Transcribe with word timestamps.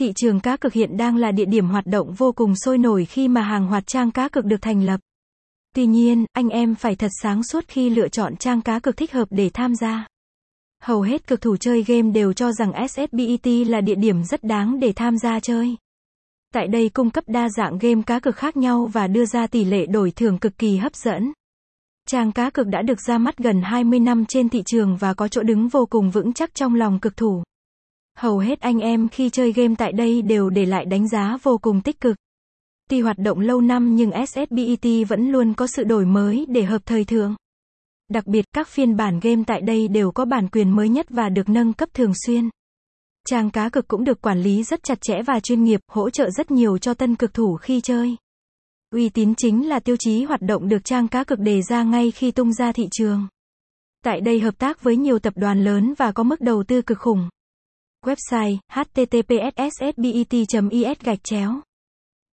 Thị 0.00 0.12
trường 0.16 0.40
cá 0.40 0.56
cược 0.56 0.72
hiện 0.72 0.96
đang 0.96 1.16
là 1.16 1.32
địa 1.32 1.44
điểm 1.44 1.68
hoạt 1.68 1.86
động 1.86 2.12
vô 2.12 2.32
cùng 2.32 2.54
sôi 2.56 2.78
nổi 2.78 3.04
khi 3.04 3.28
mà 3.28 3.42
hàng 3.42 3.66
hoạt 3.66 3.86
trang 3.86 4.10
cá 4.10 4.28
cược 4.28 4.44
được 4.44 4.62
thành 4.62 4.82
lập. 4.82 5.00
Tuy 5.74 5.86
nhiên, 5.86 6.24
anh 6.32 6.48
em 6.48 6.74
phải 6.74 6.96
thật 6.96 7.10
sáng 7.22 7.42
suốt 7.42 7.64
khi 7.68 7.90
lựa 7.90 8.08
chọn 8.08 8.36
trang 8.36 8.62
cá 8.62 8.78
cược 8.78 8.96
thích 8.96 9.12
hợp 9.12 9.28
để 9.30 9.50
tham 9.54 9.74
gia. 9.74 10.06
Hầu 10.82 11.02
hết 11.02 11.26
cực 11.26 11.40
thủ 11.40 11.56
chơi 11.56 11.82
game 11.82 12.10
đều 12.10 12.32
cho 12.32 12.52
rằng 12.52 12.88
SSBET 12.88 13.46
là 13.66 13.80
địa 13.80 13.94
điểm 13.94 14.24
rất 14.24 14.44
đáng 14.44 14.80
để 14.80 14.92
tham 14.92 15.18
gia 15.18 15.40
chơi. 15.40 15.76
Tại 16.54 16.68
đây 16.68 16.88
cung 16.88 17.10
cấp 17.10 17.24
đa 17.26 17.48
dạng 17.48 17.78
game 17.78 18.02
cá 18.06 18.20
cược 18.20 18.36
khác 18.36 18.56
nhau 18.56 18.90
và 18.92 19.06
đưa 19.06 19.24
ra 19.24 19.46
tỷ 19.46 19.64
lệ 19.64 19.86
đổi 19.86 20.10
thưởng 20.10 20.38
cực 20.38 20.58
kỳ 20.58 20.76
hấp 20.76 20.94
dẫn. 20.94 21.32
Trang 22.08 22.32
cá 22.32 22.50
cược 22.50 22.66
đã 22.66 22.82
được 22.82 23.00
ra 23.00 23.18
mắt 23.18 23.38
gần 23.38 23.62
20 23.62 24.00
năm 24.00 24.24
trên 24.28 24.48
thị 24.48 24.62
trường 24.66 24.96
và 24.96 25.14
có 25.14 25.28
chỗ 25.28 25.42
đứng 25.42 25.68
vô 25.68 25.86
cùng 25.86 26.10
vững 26.10 26.32
chắc 26.32 26.54
trong 26.54 26.74
lòng 26.74 26.98
cực 27.00 27.16
thủ. 27.16 27.42
Hầu 28.20 28.38
hết 28.38 28.60
anh 28.60 28.78
em 28.78 29.08
khi 29.08 29.30
chơi 29.30 29.52
game 29.52 29.74
tại 29.78 29.92
đây 29.92 30.22
đều 30.22 30.50
để 30.50 30.66
lại 30.66 30.84
đánh 30.84 31.08
giá 31.08 31.38
vô 31.42 31.58
cùng 31.58 31.80
tích 31.80 32.00
cực. 32.00 32.16
Tuy 32.90 33.00
hoạt 33.00 33.18
động 33.18 33.40
lâu 33.40 33.60
năm 33.60 33.96
nhưng 33.96 34.10
SSBET 34.26 35.08
vẫn 35.08 35.28
luôn 35.28 35.54
có 35.54 35.66
sự 35.66 35.84
đổi 35.84 36.06
mới 36.06 36.46
để 36.48 36.62
hợp 36.62 36.82
thời 36.86 37.04
thượng. 37.04 37.34
Đặc 38.08 38.26
biệt, 38.26 38.44
các 38.52 38.68
phiên 38.68 38.96
bản 38.96 39.20
game 39.22 39.42
tại 39.46 39.60
đây 39.60 39.88
đều 39.88 40.10
có 40.10 40.24
bản 40.24 40.48
quyền 40.48 40.70
mới 40.70 40.88
nhất 40.88 41.06
và 41.10 41.28
được 41.28 41.48
nâng 41.48 41.72
cấp 41.72 41.88
thường 41.94 42.12
xuyên. 42.26 42.48
Trang 43.26 43.50
cá 43.50 43.68
cực 43.68 43.88
cũng 43.88 44.04
được 44.04 44.22
quản 44.22 44.42
lý 44.42 44.62
rất 44.62 44.82
chặt 44.82 45.00
chẽ 45.00 45.22
và 45.26 45.40
chuyên 45.40 45.64
nghiệp, 45.64 45.80
hỗ 45.88 46.10
trợ 46.10 46.30
rất 46.30 46.50
nhiều 46.50 46.78
cho 46.78 46.94
tân 46.94 47.16
cực 47.16 47.34
thủ 47.34 47.56
khi 47.56 47.80
chơi. 47.80 48.16
Uy 48.90 49.08
tín 49.08 49.34
chính 49.34 49.68
là 49.68 49.80
tiêu 49.80 49.96
chí 49.98 50.24
hoạt 50.24 50.42
động 50.42 50.68
được 50.68 50.84
trang 50.84 51.08
cá 51.08 51.24
cực 51.24 51.38
đề 51.38 51.62
ra 51.62 51.82
ngay 51.82 52.10
khi 52.10 52.30
tung 52.30 52.52
ra 52.52 52.72
thị 52.72 52.88
trường. 52.90 53.28
Tại 54.04 54.20
đây 54.20 54.40
hợp 54.40 54.58
tác 54.58 54.82
với 54.82 54.96
nhiều 54.96 55.18
tập 55.18 55.32
đoàn 55.36 55.64
lớn 55.64 55.94
và 55.98 56.12
có 56.12 56.22
mức 56.22 56.40
đầu 56.40 56.64
tư 56.64 56.82
cực 56.82 56.98
khủng. 56.98 57.28
Website 58.06 58.60
https 58.72 59.52
sbit 59.56 60.32
is 60.32 60.98
gạch 61.02 61.22
chéo. 61.22 61.69